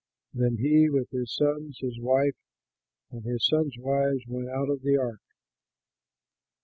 [0.33, 2.33] Then he, with his sons, his wife,
[3.11, 5.21] and his sons' wives, went out of the ark.